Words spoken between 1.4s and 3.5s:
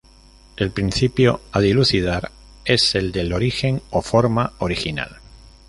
a dilucidar es el del